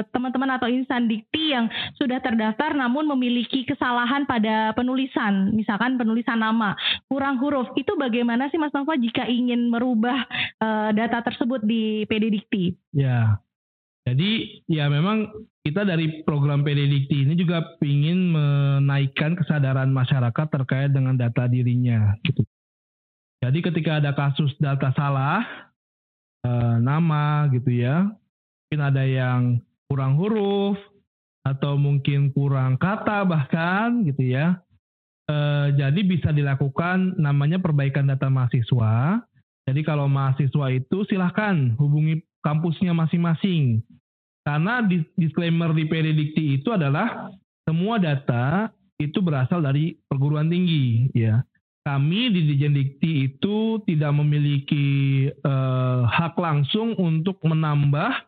teman-teman 0.10 0.50
uh, 0.50 0.56
atau 0.58 0.66
insan 0.66 1.06
dikti 1.06 1.54
yang 1.54 1.70
sudah 2.02 2.18
terdaftar 2.18 2.74
namun 2.74 3.06
memiliki 3.14 3.62
kesalahan 3.70 4.26
pada 4.26 4.74
penulisan, 4.74 5.54
misalkan 5.54 6.02
penulisan 6.02 6.42
nama, 6.42 6.74
kurang 7.06 7.38
huruf. 7.38 7.70
Itu 7.78 7.94
bagaimana 7.94 8.50
sih 8.50 8.58
Mas 8.58 8.74
Nova 8.74 8.98
jika 8.98 9.30
ingin 9.30 9.70
merubah 9.70 10.26
data 10.98 11.22
tersebut 11.22 11.62
di 11.62 12.10
PD 12.10 12.34
Dikti? 12.34 12.74
Ya. 12.98 13.38
Jadi 14.04 14.64
ya 14.68 14.92
memang 14.92 15.32
kita 15.64 15.88
dari 15.88 16.22
program 16.28 16.60
PD 16.60 16.92
Dikti 16.92 17.24
ini 17.24 17.40
juga 17.40 17.64
ingin 17.80 18.36
menaikkan 18.36 19.40
kesadaran 19.40 19.96
masyarakat 19.96 20.48
terkait 20.52 20.92
dengan 20.92 21.16
data 21.16 21.48
dirinya. 21.48 22.20
Gitu. 22.20 22.44
Jadi 23.40 23.60
ketika 23.64 24.04
ada 24.04 24.12
kasus 24.12 24.52
data 24.60 24.92
salah, 24.92 25.44
eh, 26.44 26.76
nama 26.84 27.48
gitu 27.56 27.72
ya, 27.72 28.12
mungkin 28.68 28.82
ada 28.84 29.04
yang 29.08 29.42
kurang 29.88 30.20
huruf 30.20 30.76
atau 31.48 31.80
mungkin 31.80 32.36
kurang 32.36 32.76
kata 32.76 33.24
bahkan 33.24 34.04
gitu 34.04 34.36
ya. 34.36 34.60
Eh, 35.32 35.68
jadi 35.80 36.00
bisa 36.04 36.36
dilakukan 36.36 37.16
namanya 37.16 37.64
perbaikan 37.64 38.12
data 38.12 38.28
mahasiswa. 38.28 39.24
Jadi 39.64 39.80
kalau 39.88 40.12
mahasiswa 40.12 40.76
itu 40.76 41.08
silahkan 41.08 41.72
hubungi 41.80 42.20
kampusnya 42.44 42.92
masing-masing 42.92 43.80
karena 44.44 44.84
disclaimer 45.16 45.72
di 45.72 45.88
Peredikti 45.88 46.60
itu 46.60 46.70
adalah 46.76 47.32
semua 47.64 47.96
data 47.96 48.68
itu 49.00 49.24
berasal 49.24 49.64
dari 49.64 49.96
perguruan 50.08 50.52
tinggi 50.52 51.10
ya. 51.16 51.44
Kami 51.84 52.32
di 52.32 52.48
Dijen 52.48 52.80
Dikti 52.80 53.28
itu 53.28 53.76
tidak 53.84 54.16
memiliki 54.16 55.28
uh, 55.44 56.08
hak 56.08 56.40
langsung 56.40 56.96
untuk 56.96 57.44
menambah, 57.44 58.24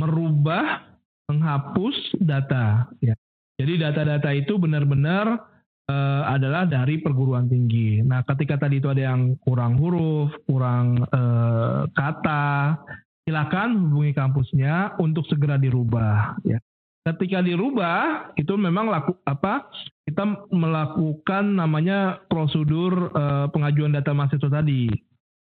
merubah, 0.00 0.80
menghapus 1.28 2.16
data 2.16 2.88
ya. 3.04 3.12
Jadi 3.60 3.76
data-data 3.76 4.32
itu 4.32 4.56
benar-benar 4.56 5.36
uh, 5.84 6.22
adalah 6.32 6.64
dari 6.64 7.04
perguruan 7.04 7.44
tinggi. 7.44 8.00
Nah, 8.00 8.24
ketika 8.24 8.56
tadi 8.56 8.80
itu 8.80 8.88
ada 8.88 9.12
yang 9.12 9.36
kurang 9.44 9.76
huruf, 9.76 10.32
kurang 10.48 11.04
uh, 11.12 11.84
kata, 11.92 12.80
silakan 13.22 13.88
hubungi 13.88 14.12
kampusnya 14.14 14.98
untuk 14.98 15.26
segera 15.30 15.58
dirubah 15.58 16.42
ya. 16.42 16.58
Ketika 17.02 17.42
dirubah 17.42 18.30
itu 18.38 18.54
memang 18.54 18.86
laku 18.86 19.18
apa 19.26 19.66
kita 20.06 20.46
melakukan 20.54 21.58
namanya 21.58 22.22
prosedur 22.30 23.10
uh, 23.10 23.50
pengajuan 23.50 23.90
data 23.90 24.14
mahasiswa 24.14 24.46
tadi. 24.46 24.86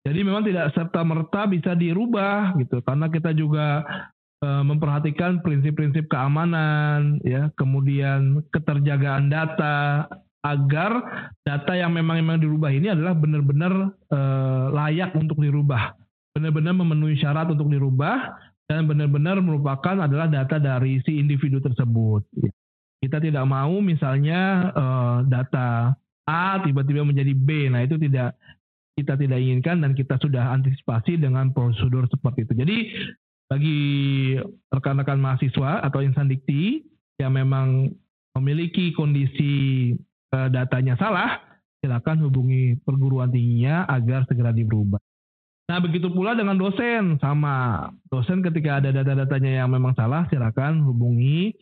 Jadi 0.04 0.20
memang 0.26 0.44
tidak 0.44 0.74
serta 0.74 1.06
merta 1.06 1.46
bisa 1.46 1.78
dirubah 1.78 2.58
gitu 2.58 2.82
karena 2.82 3.06
kita 3.08 3.38
juga 3.38 3.86
uh, 4.42 4.64
memperhatikan 4.66 5.46
prinsip-prinsip 5.46 6.10
keamanan 6.10 7.22
ya, 7.22 7.54
kemudian 7.54 8.42
keterjagaan 8.50 9.30
data 9.30 10.10
agar 10.44 10.92
data 11.46 11.72
yang 11.78 11.96
memang 11.96 12.20
memang 12.20 12.42
dirubah 12.42 12.74
ini 12.74 12.92
adalah 12.92 13.16
benar-benar 13.16 13.94
uh, 14.12 14.74
layak 14.76 15.16
untuk 15.16 15.40
dirubah 15.40 15.96
benar-benar 16.34 16.74
memenuhi 16.74 17.22
syarat 17.22 17.46
untuk 17.54 17.70
dirubah 17.70 18.34
dan 18.66 18.90
benar-benar 18.90 19.38
merupakan 19.38 20.02
adalah 20.02 20.26
data 20.26 20.58
dari 20.58 20.98
si 21.06 21.22
individu 21.22 21.62
tersebut. 21.62 22.26
Kita 23.04 23.22
tidak 23.22 23.46
mau 23.46 23.78
misalnya 23.84 24.72
uh, 24.74 25.18
data 25.28 25.94
A 26.26 26.58
tiba-tiba 26.64 27.06
menjadi 27.06 27.36
B. 27.36 27.70
Nah, 27.70 27.86
itu 27.86 28.00
tidak 28.00 28.34
kita 28.98 29.18
tidak 29.18 29.42
inginkan 29.42 29.82
dan 29.84 29.92
kita 29.94 30.18
sudah 30.22 30.54
antisipasi 30.54 31.20
dengan 31.22 31.52
prosedur 31.54 32.10
seperti 32.10 32.50
itu. 32.50 32.54
Jadi 32.58 32.78
bagi 33.52 33.80
rekan-rekan 34.72 35.20
mahasiswa 35.20 35.84
atau 35.86 36.00
insan 36.02 36.32
dikti 36.32 36.82
yang 37.22 37.38
memang 37.38 37.92
memiliki 38.34 38.96
kondisi 38.96 39.94
uh, 40.34 40.50
datanya 40.50 40.98
salah, 40.98 41.38
silakan 41.84 42.26
hubungi 42.26 42.80
perguruan 42.82 43.30
tingginya 43.30 43.86
agar 43.86 44.26
segera 44.26 44.50
dirubah. 44.50 44.98
Nah, 45.64 45.80
begitu 45.80 46.12
pula 46.12 46.36
dengan 46.36 46.60
dosen, 46.60 47.16
sama. 47.24 47.88
Dosen 48.12 48.44
ketika 48.44 48.84
ada 48.84 48.92
data-datanya 48.92 49.64
yang 49.64 49.72
memang 49.72 49.96
salah, 49.96 50.28
silakan 50.28 50.84
hubungi 50.84 51.56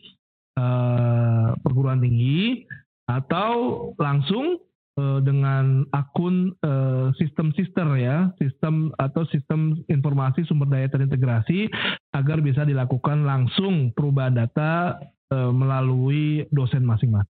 uh, 0.58 1.54
perguruan 1.62 2.02
tinggi 2.02 2.66
atau 3.06 3.54
langsung 4.02 4.58
uh, 4.98 5.22
dengan 5.22 5.86
akun 5.94 6.50
uh, 6.66 7.14
sistem 7.14 7.54
sister 7.54 7.86
ya, 7.94 8.34
sistem 8.42 8.90
atau 8.98 9.22
sistem 9.30 9.78
informasi 9.86 10.42
sumber 10.50 10.66
daya 10.66 10.90
terintegrasi 10.90 11.70
agar 12.10 12.42
bisa 12.42 12.66
dilakukan 12.66 13.22
langsung 13.22 13.94
perubahan 13.94 14.34
data 14.34 14.98
uh, 15.30 15.54
melalui 15.54 16.42
dosen 16.50 16.82
masing-masing. 16.82 17.30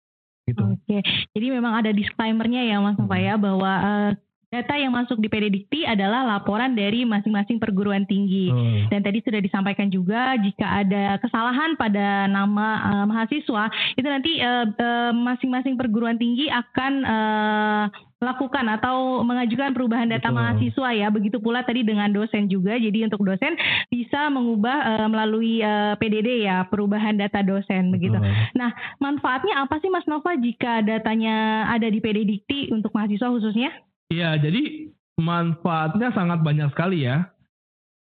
Gitu. 0.49 0.65
Oke, 0.65 1.05
jadi 1.33 1.47
memang 1.61 1.77
ada 1.77 1.93
disclaimernya 1.93 2.65
ya 2.65 2.81
Mas 2.81 2.97
Nova 2.97 3.21
ya 3.21 3.37
bahwa 3.37 3.73
uh, 3.73 4.11
Data 4.49 4.81
yang 4.81 4.97
masuk 4.97 5.21
di 5.21 5.29
Pedidikti 5.29 5.85
adalah 5.85 6.25
laporan 6.25 6.73
dari 6.73 7.05
masing-masing 7.05 7.61
perguruan 7.61 8.09
tinggi. 8.09 8.49
Hmm. 8.49 8.89
Dan 8.89 9.05
tadi 9.05 9.21
sudah 9.21 9.45
disampaikan 9.45 9.93
juga 9.93 10.41
jika 10.41 10.65
ada 10.65 11.21
kesalahan 11.21 11.77
pada 11.77 12.25
nama 12.25 12.81
uh, 12.81 13.05
mahasiswa, 13.05 13.69
itu 13.93 14.09
nanti 14.09 14.41
masing 14.41 14.73
uh, 14.81 15.13
masing-masing 15.13 15.77
perguruan 15.77 16.17
tinggi 16.17 16.49
akan 16.49 16.93
uh, 17.05 17.85
melakukan 18.25 18.67
atau 18.73 19.21
mengajukan 19.21 19.77
perubahan 19.77 20.09
data 20.09 20.33
Betul. 20.33 20.41
mahasiswa 20.41 20.89
ya. 20.97 21.13
Begitu 21.13 21.45
pula 21.45 21.61
tadi 21.69 21.85
dengan 21.85 22.09
dosen 22.09 22.49
juga. 22.49 22.81
Jadi 22.81 23.05
untuk 23.05 23.29
dosen 23.29 23.53
bisa 23.93 24.33
mengubah 24.33 24.97
uh, 24.97 25.09
melalui 25.13 25.61
uh, 25.61 25.93
PDD 26.01 26.49
ya, 26.49 26.65
perubahan 26.73 27.21
data 27.21 27.45
dosen 27.45 27.93
begitu. 27.93 28.17
Nah, 28.57 28.73
manfaatnya 28.97 29.61
apa 29.61 29.77
sih 29.85 29.93
Mas 29.93 30.09
Nova 30.09 30.33
jika 30.41 30.81
datanya 30.81 31.69
ada 31.69 31.93
di 31.93 32.01
Pedidikti 32.01 32.73
untuk 32.73 32.97
mahasiswa 32.97 33.29
khususnya? 33.29 33.88
Iya, 34.09 34.41
jadi 34.41 34.89
manfaatnya 35.21 36.15
sangat 36.17 36.41
banyak 36.41 36.73
sekali 36.73 37.05
ya. 37.05 37.29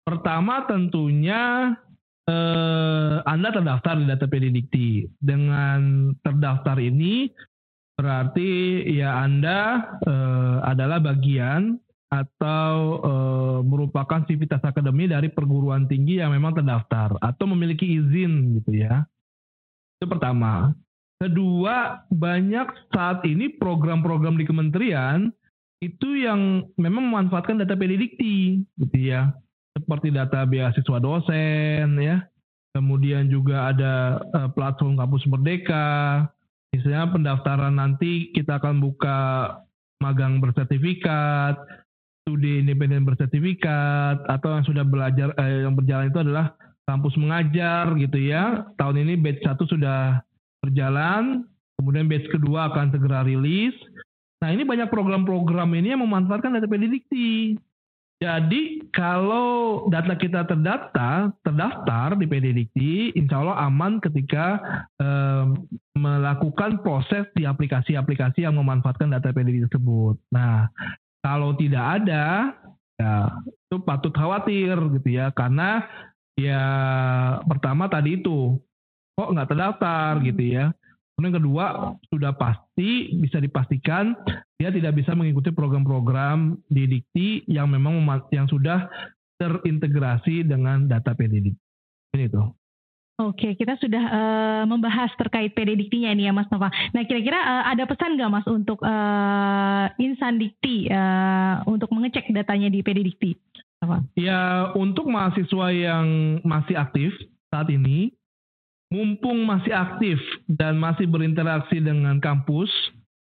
Pertama 0.07 0.63
tentunya 0.63 1.75
eh, 2.23 3.17
Anda 3.27 3.49
terdaftar 3.51 3.99
di 3.99 4.05
data 4.07 4.25
Dikti. 4.25 4.89
Dengan 5.19 6.11
terdaftar 6.23 6.79
ini 6.79 7.27
berarti 7.99 8.79
ya 8.95 9.19
Anda 9.27 9.91
eh, 10.07 10.57
adalah 10.63 11.03
bagian 11.03 11.75
atau 12.09 12.73
eh, 13.03 13.59
merupakan 13.67 14.23
sivitas 14.25 14.63
akademi 14.63 15.05
dari 15.05 15.27
perguruan 15.29 15.85
tinggi 15.85 16.23
yang 16.23 16.31
memang 16.31 16.57
terdaftar 16.57 17.19
atau 17.19 17.45
memiliki 17.51 17.85
izin 17.85 18.55
gitu 18.61 18.87
ya. 18.87 19.03
Itu 19.99 20.07
pertama. 20.07 20.71
Kedua, 21.19 22.07
banyak 22.07 22.95
saat 22.95 23.27
ini 23.27 23.51
program-program 23.59 24.39
di 24.39 24.47
kementerian 24.47 25.27
itu 25.79 26.09
yang 26.19 26.67
memang 26.75 27.07
memanfaatkan 27.07 27.63
data 27.63 27.75
pedidikti 27.75 28.63
gitu 28.79 28.97
ya. 28.99 29.31
Seperti 29.75 30.11
data 30.11 30.43
beasiswa 30.43 30.99
dosen 30.99 31.95
ya. 31.99 32.27
Kemudian 32.75 33.31
juga 33.31 33.71
ada 33.71 34.19
uh, 34.35 34.49
platform 34.51 34.99
kampus 34.99 35.23
merdeka. 35.25 36.27
Misalnya 36.69 37.09
pendaftaran 37.09 37.79
nanti 37.79 38.29
kita 38.35 38.61
akan 38.61 38.77
buka 38.77 39.17
magang 40.03 40.37
bersertifikat 40.37 41.57
studi 42.29 42.61
independen 42.61 43.09
bersertifikat 43.09 44.21
atau 44.29 44.53
yang 44.53 44.65
sudah 44.69 44.85
belajar 44.85 45.33
eh, 45.41 45.65
yang 45.65 45.73
berjalan 45.73 46.13
itu 46.13 46.21
adalah 46.21 46.53
kampus 46.85 47.17
mengajar 47.17 47.89
gitu 47.97 48.21
ya. 48.21 48.69
Tahun 48.77 49.01
ini 49.01 49.17
batch 49.17 49.41
satu 49.41 49.65
sudah 49.65 50.21
berjalan 50.61 51.47
kemudian 51.81 52.05
batch 52.05 52.29
kedua 52.29 52.69
akan 52.69 52.93
segera 52.93 53.25
rilis 53.25 53.73
Nah 54.39 54.49
ini 54.55 54.63
banyak 54.63 54.87
program-program 54.87 55.69
ini 55.75 55.91
yang 55.91 56.03
memanfaatkan 56.03 56.55
data 56.55 56.67
pedidikti. 56.67 57.59
Jadi 58.19 58.83
kalau 58.91 59.87
data 59.87 60.11
kita 60.19 60.43
terdata, 60.43 61.31
terdaftar 61.39 62.19
di 62.19 62.27
pedidikti, 62.27 63.15
insya 63.15 63.39
Allah 63.39 63.63
aman 63.63 64.03
ketika 64.03 64.59
eh, 64.99 65.45
melakukan 65.95 66.83
proses 66.83 67.31
di 67.31 67.47
aplikasi-aplikasi 67.47 68.43
yang 68.43 68.59
memanfaatkan 68.59 69.07
data 69.07 69.31
pedidikti 69.31 69.71
tersebut. 69.71 70.19
Nah 70.35 70.67
kalau 71.23 71.55
tidak 71.55 72.03
ada, 72.03 72.55
ya 72.99 73.31
itu 73.47 73.75
patut 73.87 74.11
khawatir 74.11 74.75
gitu 74.99 75.09
ya, 75.15 75.31
karena 75.31 75.87
ya 76.35 76.63
pertama 77.43 77.87
tadi 77.87 78.19
itu 78.19 78.59
kok 79.15 79.31
nggak 79.31 79.47
terdaftar 79.51 80.11
gitu 80.27 80.43
ya. 80.43 80.65
Kemudian 81.19 81.35
yang 81.35 81.43
kedua, 81.43 81.65
sudah 82.07 82.31
pasti 82.31 83.11
bisa 83.19 83.43
dipastikan 83.43 84.15
dia 84.55 84.71
tidak 84.71 85.03
bisa 85.03 85.11
mengikuti 85.11 85.51
program-program 85.51 86.55
di 86.71 86.87
Dikti 86.87 87.43
yang 87.51 87.67
memang 87.67 87.99
yang 88.31 88.47
sudah 88.47 88.87
terintegrasi 89.35 90.47
dengan 90.47 90.87
data 90.87 91.11
PDD. 91.11 91.51
Ini 92.15 92.31
tuh. 92.31 92.55
Oke, 93.19 93.59
kita 93.59 93.75
sudah 93.83 93.99
uh, 93.99 94.63
membahas 94.63 95.11
terkait 95.19 95.51
PD-Diktinya 95.51 96.15
ini 96.15 96.23
ya 96.23 96.31
Mas 96.31 96.47
Nova. 96.55 96.71
Nah, 96.95 97.03
kira-kira 97.03 97.35
uh, 97.35 97.63
ada 97.67 97.83
pesan 97.83 98.15
nggak 98.15 98.31
Mas 98.31 98.47
untuk 98.47 98.79
uh, 98.79 99.91
insan 99.99 100.39
Dikti 100.39 100.87
uh, 100.87 101.67
untuk 101.67 101.91
mengecek 101.91 102.31
datanya 102.31 102.71
di 102.71 102.79
PD 102.79 103.03
Dikti? 103.03 103.35
Ya, 104.15 104.71
untuk 104.71 105.11
mahasiswa 105.11 105.67
yang 105.75 106.39
masih 106.47 106.79
aktif 106.79 107.11
saat 107.51 107.67
ini, 107.67 108.15
mumpung 108.89 109.45
masih 109.45 109.73
aktif 109.73 110.17
dan 110.49 110.81
masih 110.81 111.05
berinteraksi 111.05 111.77
dengan 111.77 112.17
kampus, 112.17 112.69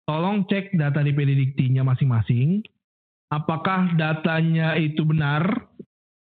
tolong 0.04 0.44
cek 0.46 0.76
data 0.76 1.00
di 1.00 1.16
pedidiktinya 1.16 1.88
masing-masing. 1.88 2.62
Apakah 3.32 3.96
datanya 3.98 4.78
itu 4.78 5.02
benar? 5.08 5.48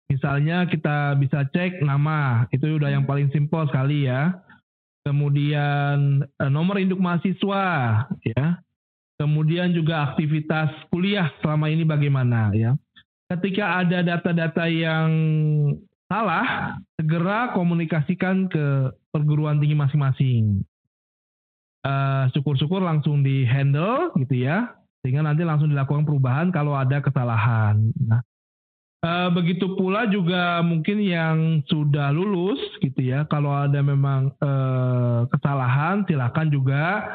Misalnya 0.10 0.66
kita 0.66 1.20
bisa 1.20 1.46
cek 1.52 1.84
nama, 1.84 2.48
itu 2.50 2.80
udah 2.80 2.90
yang 2.90 3.04
paling 3.04 3.30
simpel 3.36 3.68
sekali 3.68 4.08
ya. 4.08 4.34
Kemudian 5.06 6.26
eh, 6.26 6.50
nomor 6.50 6.82
induk 6.82 6.98
mahasiswa, 6.98 7.66
ya. 8.26 8.46
Kemudian 9.16 9.72
juga 9.72 10.12
aktivitas 10.12 10.72
kuliah 10.92 11.32
selama 11.40 11.72
ini 11.72 11.88
bagaimana 11.88 12.52
ya. 12.52 12.76
Ketika 13.32 13.82
ada 13.86 14.04
data-data 14.04 14.68
yang 14.68 15.10
salah, 16.16 16.80
segera 16.96 17.52
komunikasikan 17.52 18.48
ke 18.48 18.96
perguruan 19.12 19.60
tinggi 19.60 19.76
masing-masing. 19.76 20.64
Uh, 21.84 22.32
syukur-syukur 22.32 22.80
langsung 22.80 23.20
di 23.20 23.44
handle 23.44 24.16
gitu 24.16 24.48
ya, 24.48 24.72
sehingga 25.04 25.22
nanti 25.22 25.44
langsung 25.44 25.70
dilakukan 25.70 26.08
perubahan 26.08 26.50
kalau 26.56 26.72
ada 26.74 27.04
kesalahan. 27.04 27.92
Nah, 28.00 28.24
uh, 29.04 29.30
begitu 29.36 29.76
pula 29.76 30.08
juga 30.08 30.64
mungkin 30.64 31.04
yang 31.04 31.62
sudah 31.68 32.16
lulus 32.16 32.58
gitu 32.80 33.06
ya, 33.06 33.28
kalau 33.28 33.52
ada 33.54 33.84
memang 33.84 34.32
uh, 34.40 35.28
kesalahan, 35.30 36.08
silakan 36.08 36.48
juga 36.48 37.06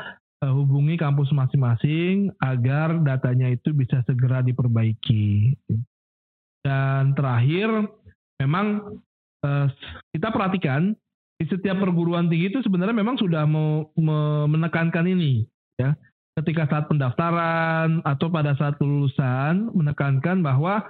uh, 0.44 0.52
hubungi 0.52 1.00
kampus 1.00 1.32
masing-masing 1.32 2.30
agar 2.38 3.00
datanya 3.00 3.50
itu 3.50 3.72
bisa 3.72 4.04
segera 4.04 4.44
diperbaiki. 4.44 5.56
Dan 6.60 7.16
terakhir, 7.16 7.88
memang 8.40 8.96
uh, 9.44 9.66
kita 10.16 10.32
perhatikan 10.32 10.96
di 11.40 11.44
setiap 11.48 11.80
perguruan 11.80 12.28
tinggi 12.28 12.52
itu 12.52 12.60
sebenarnya 12.60 12.92
memang 12.92 13.16
sudah 13.16 13.48
mau 13.48 13.88
menekankan 14.48 15.08
ini 15.08 15.44
ya. 15.80 15.96
Ketika 16.36 16.68
saat 16.68 16.84
pendaftaran 16.88 18.00
atau 18.04 18.28
pada 18.32 18.56
saat 18.56 18.76
lulusan 18.80 19.72
menekankan 19.76 20.40
bahwa 20.40 20.84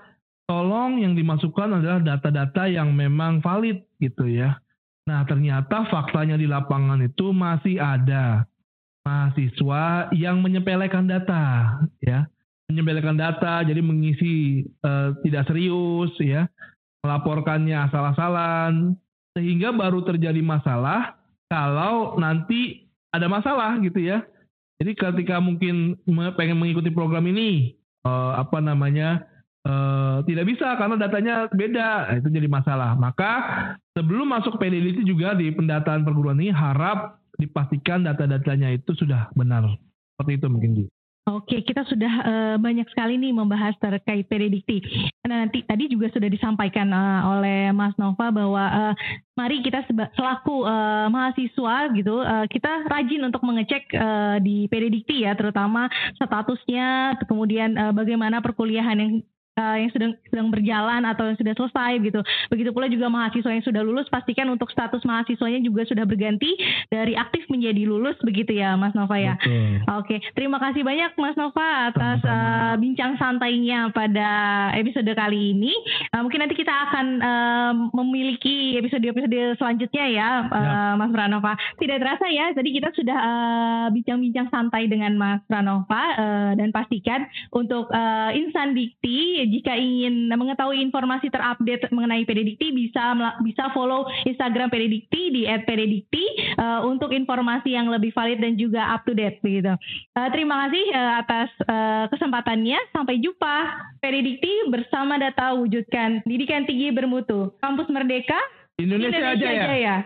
tolong 0.47 0.99
yang 0.99 1.15
dimasukkan 1.15 1.81
adalah 1.81 2.03
data-data 2.03 2.67
yang 2.67 2.91
memang 2.95 3.39
valid 3.43 3.83
gitu 4.03 4.27
ya. 4.27 4.59
Nah 5.07 5.23
ternyata 5.27 5.87
faktanya 5.87 6.35
di 6.35 6.51
lapangan 6.51 7.03
itu 7.03 7.31
masih 7.31 7.79
ada 7.79 8.47
mahasiswa 9.07 10.11
yang 10.15 10.43
menyepelekan 10.43 11.07
data 11.07 11.79
ya. 12.03 12.27
Menyepelekan 12.71 13.19
data 13.19 13.63
jadi 13.67 13.83
mengisi 13.83 14.67
uh, 14.83 15.15
tidak 15.23 15.47
serius 15.51 16.15
ya 16.19 16.47
melaporkannya 17.05 17.77
asal-asalan 17.89 18.97
sehingga 19.37 19.73
baru 19.73 20.05
terjadi 20.05 20.43
masalah 20.43 21.17
kalau 21.51 22.19
nanti 22.21 22.91
ada 23.11 23.27
masalah 23.27 23.79
gitu 23.83 23.99
ya. 23.99 24.23
Jadi 24.81 24.97
ketika 24.97 25.37
mungkin 25.43 26.01
pengen 26.39 26.57
mengikuti 26.57 26.89
program 26.89 27.29
ini 27.29 27.77
uh, 28.09 28.41
apa 28.41 28.65
namanya 28.65 29.29
uh, 29.69 30.25
tidak 30.25 30.49
bisa 30.49 30.73
karena 30.81 30.97
datanya 30.97 31.35
beda 31.53 31.89
nah, 32.09 32.17
itu 32.17 32.29
jadi 32.33 32.49
masalah. 32.49 32.97
Maka 32.97 33.33
sebelum 33.93 34.33
masuk 34.33 34.57
PDD 34.57 35.05
juga 35.05 35.37
di 35.37 35.53
pendataan 35.53 36.07
perguruan 36.07 36.41
ini 36.41 36.49
harap 36.49 37.21
dipastikan 37.37 38.09
data-datanya 38.09 38.73
itu 38.73 38.97
sudah 38.97 39.29
benar. 39.37 39.69
Seperti 40.17 40.33
itu 40.41 40.47
mungkin 40.49 40.71
gitu. 40.85 40.91
Oke, 41.31 41.63
kita 41.63 41.87
sudah 41.87 42.13
uh, 42.27 42.57
banyak 42.59 42.91
sekali 42.91 43.15
nih 43.15 43.31
membahas 43.31 43.79
terkait 43.79 44.27
prediksi. 44.27 44.83
Nah, 45.23 45.47
nanti 45.47 45.63
tadi 45.63 45.87
juga 45.87 46.11
sudah 46.11 46.27
disampaikan 46.27 46.91
uh, 46.91 47.39
oleh 47.39 47.71
Mas 47.71 47.95
Nova 47.95 48.35
bahwa 48.35 48.65
uh, 48.67 48.95
mari 49.39 49.63
kita 49.63 49.87
selaku 50.19 50.67
uh, 50.67 51.07
mahasiswa 51.07 51.77
gitu, 51.95 52.19
uh, 52.19 52.47
kita 52.51 52.91
rajin 52.91 53.23
untuk 53.23 53.47
mengecek 53.47 53.87
uh, 53.95 54.43
di 54.43 54.67
prediksi 54.67 55.23
ya, 55.23 55.39
terutama 55.39 55.87
statusnya, 56.19 57.15
kemudian 57.31 57.79
uh, 57.79 57.93
bagaimana 57.95 58.43
perkuliahan 58.43 58.99
yang 58.99 59.13
uh, 59.61 59.77
yang 59.77 59.91
sedang 59.93 60.13
sedang 60.33 60.49
berjalan 60.49 61.05
atau 61.05 61.29
yang 61.29 61.37
sudah 61.37 61.53
selesai 61.53 61.93
gitu. 62.01 62.21
Begitu 62.49 62.71
pula 62.73 62.89
juga 62.89 63.13
mahasiswa 63.13 63.53
yang 63.53 63.65
sudah 63.65 63.83
lulus 63.85 64.09
pastikan 64.09 64.49
untuk 64.49 64.73
status 64.73 65.05
mahasiswanya 65.05 65.61
juga 65.61 65.85
sudah 65.85 66.09
berganti 66.09 66.57
dari 66.89 67.13
aktif 67.15 67.45
menjadi 67.53 67.85
lulus 67.85 68.17
begitu 68.25 68.57
ya 68.57 68.75
Mas 68.81 68.97
Nova 68.97 69.21
ya. 69.21 69.37
Betul. 69.37 69.85
Oke, 70.01 70.17
terima 70.33 70.57
kasih 70.57 70.81
banyak 70.81 71.13
Mas 71.21 71.37
Nova 71.37 71.93
atas 71.93 72.19
uh, 72.25 72.75
bincang 72.81 73.21
santainya 73.21 73.93
pada 73.93 74.29
episode 74.73 75.11
kali 75.13 75.53
ini. 75.53 75.73
Uh, 76.15 76.25
mungkin 76.25 76.41
nanti 76.41 76.57
kita 76.57 76.73
akan 76.73 77.07
uh, 77.21 77.73
memiliki 78.01 78.79
episode-episode 78.81 79.59
selanjutnya 79.61 80.05
ya, 80.09 80.29
uh, 80.49 80.95
Mas 80.97 81.11
Pranova. 81.13 81.53
Tidak 81.77 81.99
terasa 82.01 82.27
ya, 82.31 82.55
tadi 82.55 82.71
kita 82.73 82.95
sudah 82.95 83.19
bincang-bincang 83.93 84.49
uh, 84.49 84.53
santai 84.53 84.87
dengan 84.87 85.19
Mas 85.19 85.43
Pranova 85.51 86.03
uh, 86.17 86.53
dan 86.55 86.71
pastikan 86.71 87.27
untuk 87.51 87.91
uh, 87.91 88.31
insan 88.33 88.73
dikti 88.73 89.50
jika 89.51 89.75
ingin 89.75 90.31
mengetahui 90.31 90.79
informasi 90.79 91.29
terupdate 91.29 91.91
mengenai 91.91 92.23
PD 92.23 92.55
Dikti 92.55 92.71
bisa 92.71 93.13
bisa 93.43 93.69
follow 93.75 94.07
Instagram 94.25 94.71
PD 94.71 94.87
Dikti 94.87 95.23
di 95.35 95.43
@pddikti 95.45 96.25
uh, 96.57 96.87
untuk 96.87 97.11
informasi 97.11 97.75
yang 97.75 97.91
lebih 97.91 98.15
valid 98.15 98.39
dan 98.39 98.55
juga 98.55 98.87
up 98.95 99.03
to 99.03 99.13
date 99.13 99.43
begitu. 99.43 99.75
Uh, 100.15 100.29
terima 100.31 100.67
kasih 100.67 100.85
uh, 100.95 101.13
atas 101.21 101.49
uh, 101.67 102.05
kesempatannya. 102.15 102.79
Sampai 102.95 103.19
jumpa. 103.19 103.57
PD 104.01 104.17
Dikti 104.25 104.53
bersama 104.73 105.21
data 105.21 105.53
wujudkan 105.59 106.25
didikan 106.25 106.65
tinggi 106.65 106.89
bermutu. 106.95 107.53
Kampus 107.61 107.91
Merdeka 107.93 108.39
Indonesia, 108.81 109.21
Indonesia 109.21 109.49
aja 109.51 109.75
ya. 109.77 109.77
ya. 109.77 109.97